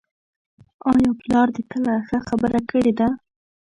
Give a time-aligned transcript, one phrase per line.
[0.91, 3.07] آیا پلار دې کله ښه خبره کړې ده؟